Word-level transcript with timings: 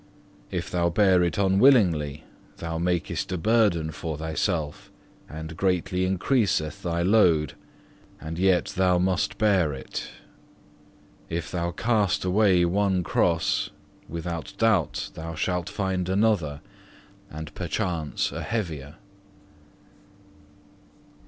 If 0.49 0.71
thou 0.71 0.89
bear 0.89 1.21
it 1.21 1.37
unwillingly, 1.37 2.23
thou 2.57 2.79
makest 2.79 3.31
a 3.31 3.37
burden 3.37 3.91
for 3.91 4.17
thyself 4.17 4.89
and 5.29 5.55
greatly 5.55 6.05
increaseth 6.05 6.81
thy 6.81 7.03
load, 7.03 7.53
and 8.19 8.39
yet 8.39 8.73
thou 8.75 8.97
must 8.97 9.37
bear 9.37 9.73
it. 9.73 10.09
If 11.29 11.51
thou 11.51 11.69
cast 11.69 12.25
away 12.25 12.65
one 12.65 13.03
cross, 13.03 13.69
without 14.09 14.53
doubt 14.57 15.11
thou 15.13 15.35
shalt 15.35 15.69
find 15.69 16.09
another 16.09 16.61
and 17.29 17.53
perchance 17.53 18.31
a 18.31 18.41
heavier. 18.41 18.95